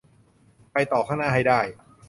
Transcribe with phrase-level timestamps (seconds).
[0.73, 1.59] ไปต่อข้างหน้าให้ได้